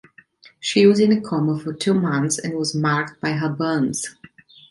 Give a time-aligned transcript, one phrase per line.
[0.59, 4.15] She was in a coma for two months and was marked by her burns.